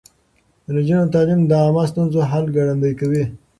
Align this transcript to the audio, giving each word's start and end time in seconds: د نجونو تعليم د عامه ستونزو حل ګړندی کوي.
د 0.65 0.67
نجونو 0.75 1.11
تعليم 1.13 1.41
د 1.45 1.51
عامه 1.61 1.83
ستونزو 1.91 2.19
حل 2.29 2.45
ګړندی 2.55 2.93
کوي. 2.99 3.23